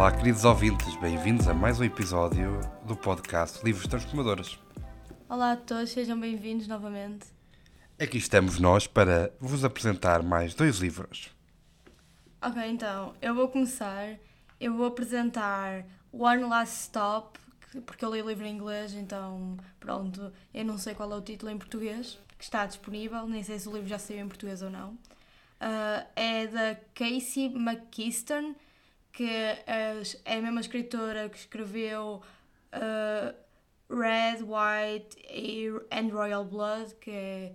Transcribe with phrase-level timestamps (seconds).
[0.00, 4.58] Olá, queridos ouvintes, bem-vindos a mais um episódio do podcast Livros Transformadores.
[5.28, 7.26] Olá a todos, sejam bem-vindos novamente.
[8.00, 11.30] Aqui estamos nós para vos apresentar mais dois livros.
[12.40, 14.16] Ok, então, eu vou começar.
[14.58, 17.38] Eu vou apresentar One Last Stop,
[17.70, 21.16] que- porque eu li o livro em inglês, então, pronto, eu não sei qual é
[21.16, 24.28] o título em português, que está disponível, nem sei se o livro já saiu em
[24.28, 24.96] português ou não.
[25.60, 28.54] Ah, é da Casey McKeeston,
[29.12, 29.64] que é
[30.24, 32.22] a mesma escritora que escreveu
[32.72, 33.34] ah,
[33.90, 37.54] Red, White e- and Royal Blood, que é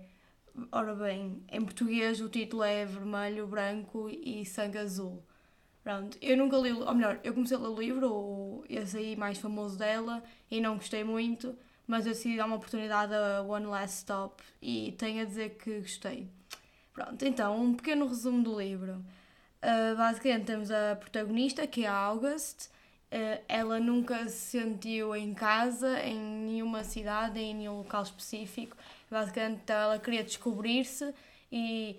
[0.72, 5.22] Ora bem, em português o título é Vermelho, Branco e Sangue Azul.
[5.82, 9.38] Pronto, eu nunca li, ou melhor, eu comecei a ler o livro, esse aí mais
[9.38, 13.98] famoso dela, e não gostei muito, mas eu decidi dar uma oportunidade a One Last
[13.98, 16.28] Stop e tenho a dizer que gostei.
[16.92, 19.04] Pronto, então, um pequeno resumo do livro.
[19.62, 22.66] Uh, basicamente temos a protagonista, que é a August.
[23.12, 28.76] Uh, ela nunca se sentiu em casa, em nenhuma cidade, em nenhum local específico.
[29.10, 31.14] Basicamente então, ela queria descobrir-se
[31.50, 31.96] e,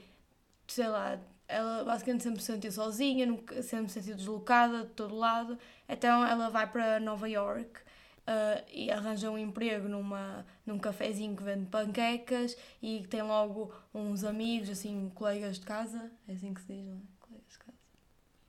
[0.68, 5.16] sei lá, ela basicamente sempre se sentiu sozinha, nunca, sempre se sentiu deslocada de todo
[5.16, 5.58] lado.
[5.88, 7.80] Então ela vai para Nova York
[8.28, 14.24] uh, e arranja um emprego numa, num cafezinho que vende panquecas e tem logo uns
[14.24, 16.12] amigos, assim, colegas de casa.
[16.28, 17.17] É assim que se diz, não é?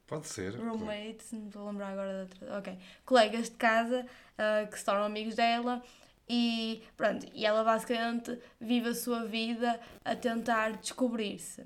[0.09, 0.57] Pode ser.
[0.57, 2.59] Roommates, não estou a lembrar agora da outra.
[2.59, 2.79] Ok.
[3.05, 4.07] Colegas de casa
[4.39, 5.83] ah, que se tornam amigos dela
[6.27, 7.27] e pronto.
[7.35, 11.65] E ela basicamente vive a sua vida a tentar descobrir-se.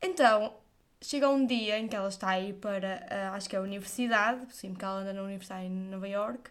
[0.00, 0.54] Então,
[1.00, 3.62] chega um dia em que ela está a ir para, ah, acho que é a
[3.62, 6.50] universidade, sim, porque ela anda na universidade em Nova York,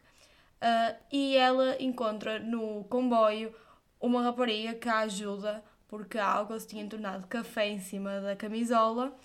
[0.59, 3.55] ah, e ela encontra no comboio
[4.01, 9.15] uma rapariga que a ajuda porque a August tinha tornado café em cima da camisola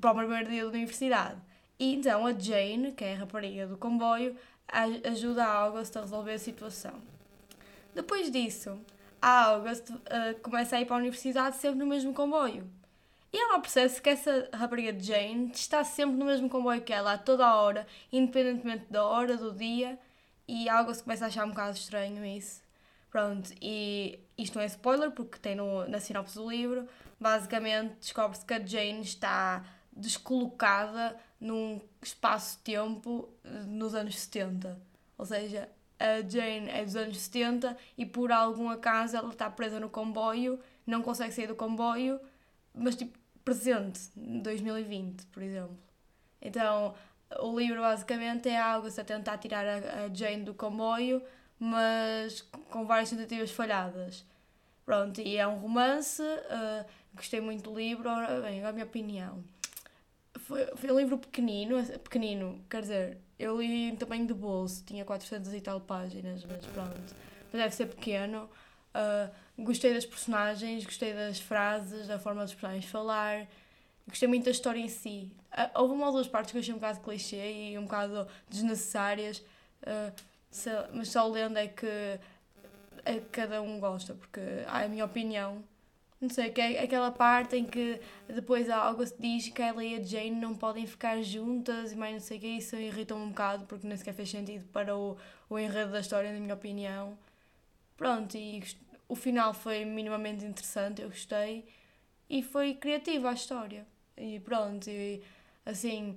[0.00, 1.40] para o primeiro dia da universidade.
[1.78, 4.36] E então a Jane, que é a rapariga do comboio,
[5.04, 6.94] ajuda a August a resolver a situação.
[7.94, 8.78] Depois disso,
[9.20, 12.68] a August ah, começa a ir para a universidade sempre no mesmo comboio.
[13.32, 17.14] E ela percebe-se que essa rapariga de Jane está sempre no mesmo comboio que ela,
[17.14, 19.98] a toda a hora, independentemente da hora, do dia,
[20.46, 22.60] e a August começa a achar um bocado estranho isso.
[23.10, 26.86] Pronto, e isto não é spoiler porque tem no, na sinopse do livro.
[27.18, 29.64] Basicamente, descobre-se que a Jane está
[29.94, 34.80] descolocada num espaço-tempo eh, nos anos 70.
[35.18, 39.78] Ou seja, a Jane é dos anos 70 e por algum acaso ela está presa
[39.78, 42.20] no comboio, não consegue sair do comboio,
[42.74, 45.78] mas tipo presente, em 2020, por exemplo.
[46.40, 46.94] Então,
[47.40, 51.22] o livro basicamente é algo a tentar tirar a, Jane do comboio,
[51.58, 54.24] mas com várias tentativas falhadas.
[54.84, 58.10] Pronto, e é um romance, ah, gostei muito do livro,
[58.42, 59.44] bem, a minha opinião.
[60.52, 65.02] Foi, foi um livro pequenino, pequenino, quer dizer, eu li em tamanho de bolso, tinha
[65.02, 67.00] 400 e tal páginas, mas pronto,
[67.50, 68.50] mas deve ser pequeno.
[68.92, 73.46] Ah, gostei das personagens, gostei das frases, da forma dos personagens falar,
[74.06, 75.32] gostei muito da história em si.
[75.50, 78.28] Ah, houve uma ou duas partes que eu achei um bocado clichê e um bocado
[78.50, 79.42] desnecessárias,
[79.86, 80.12] ah,
[80.50, 81.86] se- mas só lendo é que
[83.06, 85.64] é cada um gosta, porque é a minha opinião.
[86.22, 89.96] Não sei, que é aquela parte em que depois a August diz que ela e
[89.96, 93.30] a Jane não podem ficar juntas e mais não sei o que, isso irrita-me um
[93.30, 95.16] bocado porque nem sequer fez sentido para o,
[95.50, 97.18] o enredo da história, na minha opinião.
[97.96, 98.62] Pronto, e
[99.08, 101.66] o final foi minimamente interessante, eu gostei
[102.30, 103.84] e foi criativa a história.
[104.16, 105.20] E pronto, e
[105.66, 106.16] assim,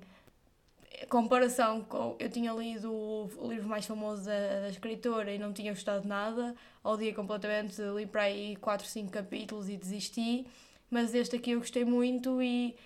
[1.08, 2.16] comparação com.
[2.18, 6.08] Eu tinha lido o, livro mais famoso da, da escritora e não tinha gostado de
[6.08, 10.46] nada, odiei completamente, li para aí 4, 5 capítulos e desisti,
[10.90, 12.76] mas este aqui eu gostei muito e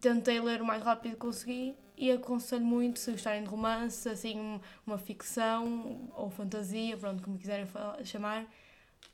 [0.00, 4.38] tentei ler o mais rápido que consegui e aconselho muito se gostarem de romance, assim,
[4.40, 7.66] um- uma ficção ou fantasia, pronto, como quiserem
[8.04, 8.46] chamar.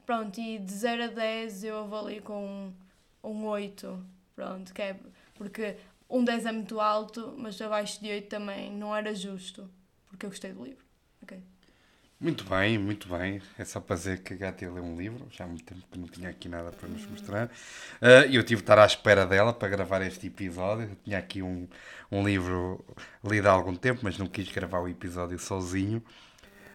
[0.06, 2.72] Pronto, e de 0 a 10 eu avalio com
[3.22, 4.02] um 8,
[4.34, 4.96] pronto, que é
[5.34, 5.76] porque
[6.08, 9.70] um 10 é muito alto, mas abaixo de 8 também não era justo,
[10.08, 10.84] porque eu gostei do livro.
[11.22, 11.42] Ok.
[12.20, 13.40] Muito bem, muito bem.
[13.56, 15.98] É só para dizer que a Gata ler um livro, já há muito tempo que
[15.98, 17.48] não tinha aqui nada para nos mostrar.
[18.00, 20.88] Ah, E eu tive de estar à espera dela para gravar este episódio.
[20.90, 21.68] Eu tinha aqui um,
[22.10, 22.84] um livro
[23.24, 26.02] lido há algum tempo, mas não quis gravar o episódio sozinho.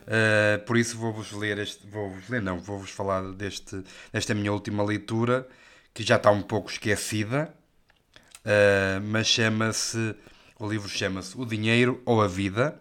[0.08, 1.86] Ah, por isso vou-vos ler este.
[1.88, 3.84] Vou-vos ler, não, vou-vos falar deste,
[4.14, 5.48] desta minha última leitura,
[5.94, 7.54] que já está um pouco esquecida.
[8.46, 10.16] Uh, mas chama-se
[10.60, 12.78] o livro chama-se O Dinheiro ou a Vida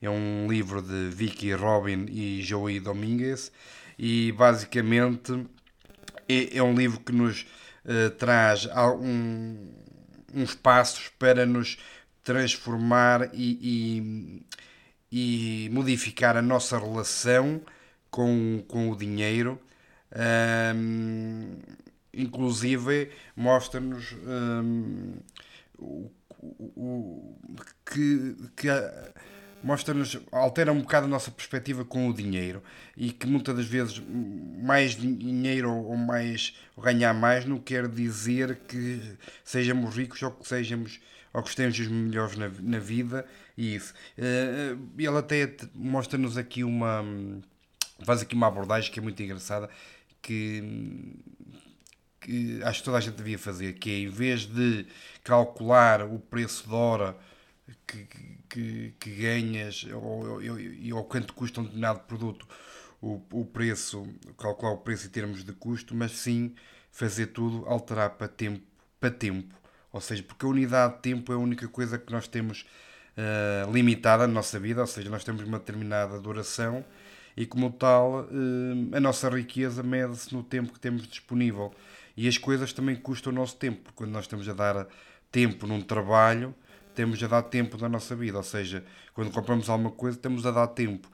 [0.00, 3.52] é um livro de Vicky Robin e Joey Dominguez
[3.98, 5.46] e basicamente
[6.28, 7.46] é, é um livro que nos
[7.84, 9.56] uh, traz algum,
[10.34, 11.78] uns passos para nos
[12.24, 14.42] transformar e,
[15.12, 17.60] e, e modificar a nossa relação
[18.10, 19.60] com, com o dinheiro.
[20.74, 21.56] Um,
[22.12, 25.14] inclusive mostra-nos um,
[25.78, 26.10] o,
[26.40, 27.36] o,
[27.84, 28.68] que, que
[29.62, 32.62] mostra-nos, altera um bocado a nossa perspectiva com o dinheiro
[32.96, 34.02] e que muitas das vezes
[34.62, 39.00] mais dinheiro ou mais ou ganhar mais não quer dizer que
[39.44, 41.00] sejamos ricos ou que sejamos
[41.32, 43.24] ou que estejamos melhores na, na vida
[43.56, 43.94] e isso.
[44.18, 47.04] Uh, ele até mostra-nos aqui uma
[48.04, 49.70] faz aqui uma abordagem que é muito engraçada
[50.22, 50.62] que,
[52.22, 54.86] que acho que toda a gente devia fazer, que é em vez de
[55.22, 57.16] calcular o preço de hora
[57.86, 58.06] que,
[58.48, 62.46] que, que ganhas ou, ou, ou quanto custa um determinado produto,
[63.00, 64.06] o, o preço,
[64.38, 66.54] calcular o preço em termos de custo, mas sim
[66.90, 68.62] fazer tudo, alterar para tempo,
[69.00, 69.54] para tempo.
[69.92, 72.64] Ou seja, porque a unidade de tempo é a única coisa que nós temos
[73.16, 76.84] uh, limitada na nossa vida, ou seja, nós temos uma determinada duração
[77.36, 81.74] e, como tal, uh, a nossa riqueza mede-se no tempo que temos disponível.
[82.16, 84.86] E as coisas também custam o nosso tempo, porque quando nós estamos a dar
[85.30, 86.54] tempo num trabalho,
[86.94, 90.50] temos a dar tempo da nossa vida, ou seja, quando compramos alguma coisa, temos a
[90.50, 91.08] dar tempo.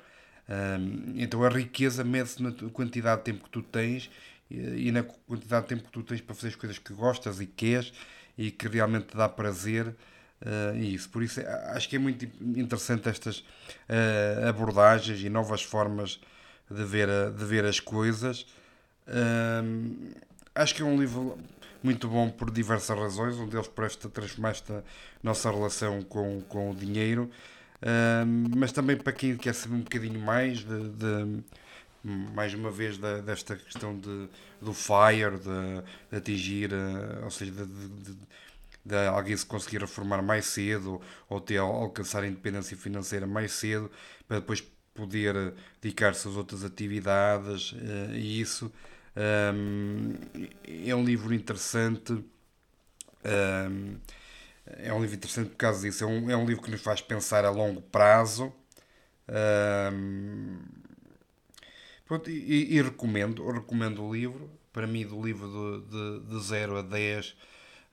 [1.14, 4.10] Então a riqueza mede-se na quantidade de tempo que tu tens
[4.50, 7.46] e, na quantidade de tempo que tu tens para fazer as coisas que gostas e
[7.46, 7.92] queres
[8.36, 9.94] e que realmente te dá prazer.
[10.40, 11.10] Uh, isso.
[11.10, 11.40] Por isso
[11.74, 16.20] acho que é muito interessante estas uh, abordagens e novas formas
[16.70, 18.46] de ver, de ver as coisas.
[19.06, 20.14] Uh,
[20.58, 21.38] acho que é um livro
[21.82, 24.84] muito bom por diversas razões, um deles por esta transformar esta
[25.22, 27.30] nossa relação com, com o dinheiro,
[28.56, 31.42] mas também para quem quer saber um bocadinho mais de, de
[32.02, 34.28] mais uma vez da, desta questão de,
[34.60, 38.18] do FIRE, de, de atingir, uh, ou seja, de, de,
[38.84, 43.90] de, alguém se conseguir reformar mais cedo ou ter alcançar a independência financeira mais cedo
[44.26, 44.62] para depois
[44.94, 48.72] poder dedicar-se às outras atividades uh, e isso
[49.18, 50.14] um,
[50.64, 52.12] é um livro interessante.
[52.12, 53.96] Um,
[54.66, 56.04] é um livro interessante por causa disso.
[56.04, 58.52] É um, é um livro que nos faz pensar a longo prazo.
[59.92, 60.58] Um,
[62.06, 64.50] pronto, e, e, recomendo, recomendo o livro.
[64.72, 67.34] Para mim, do livro de, de, de 0 a 10, uh,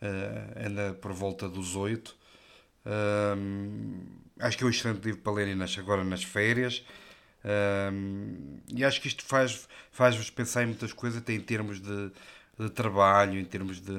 [0.01, 2.16] ah, anda por volta dos 8.
[2.86, 4.06] Um,
[4.39, 6.86] acho que é um excelente livro para lerem nas, agora nas férias.
[7.45, 12.12] Um, e acho que isto faz, faz-vos pensar em muitas coisas, até em termos de,
[12.57, 13.94] de trabalho, em termos de,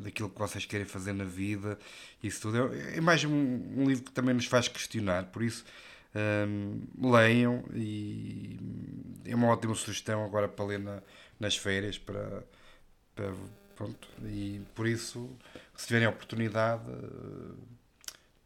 [0.00, 1.78] daquilo que vocês querem fazer na vida,
[2.22, 2.74] isso tudo.
[2.74, 5.64] É, é mais um, um livro que também nos faz questionar, por isso
[6.14, 8.58] um, leiam e
[9.24, 11.00] é uma ótima sugestão agora para ler na,
[11.38, 12.44] nas férias para,
[13.14, 13.32] para,
[13.76, 15.30] pronto, e por isso
[15.74, 16.82] se tiverem oportunidade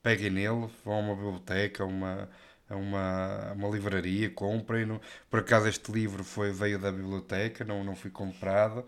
[0.02, 2.28] peguem nele, vão a uma biblioteca, uma
[2.68, 5.00] a uma, uma livraria, comprem-no.
[5.30, 8.84] Por acaso este livro foi, veio da biblioteca, não, não fui comprado.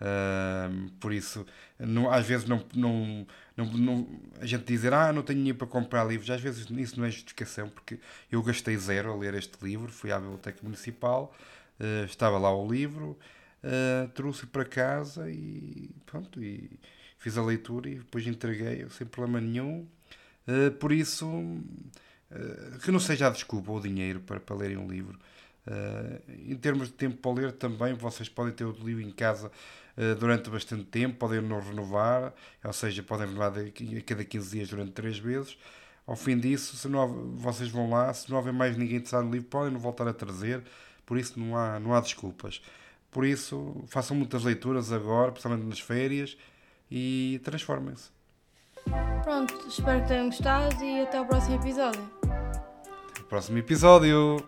[0.00, 1.44] Uh, por isso,
[1.76, 3.26] não, às vezes não, não,
[3.56, 7.00] não, não, a gente dizer ah, não tenho dinheiro para comprar livros, às vezes isso
[7.00, 7.98] não é justificação, porque
[8.30, 11.34] eu gastei zero a ler este livro, fui à Biblioteca Municipal,
[11.80, 13.18] uh, estava lá o livro,
[13.64, 16.78] uh, trouxe para casa e pronto, e
[17.18, 19.84] fiz a leitura e depois entreguei sem problema nenhum.
[20.46, 21.26] Uh, por isso,
[22.30, 25.18] eh, que não seja a desculpa ou o dinheiro para, para lerem um livro.
[25.66, 29.52] Uh, em termos de tempo para ler, também vocês podem ter o livro em casa
[29.98, 32.32] uh, durante bastante tempo, podem não renovar,
[32.64, 35.58] ou seja, podem renovar a cada 15 dias durante 3 vezes.
[36.06, 39.30] Ao fim disso, se não, vocês vão lá, se não houver mais ninguém interessado no
[39.30, 40.64] livro, podem não voltar a trazer,
[41.04, 42.62] por isso não há, não há desculpas.
[43.10, 46.38] Por isso, façam muitas leituras agora, principalmente nas férias,
[46.90, 48.08] e transformem-se.
[49.22, 52.17] Pronto, espero que tenham gostado e até o próximo episódio
[53.28, 54.42] próximo episódio.